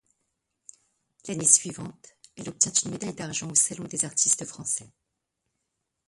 L'année 1.27 1.45
suivante 1.45 2.15
elle 2.35 2.49
obtient 2.49 2.71
une 2.73 2.89
médaille 2.89 3.13
d'argent 3.13 3.51
au 3.51 3.53
salon 3.53 3.83
des 3.83 4.03
artistes 4.03 4.43
français. 4.45 4.89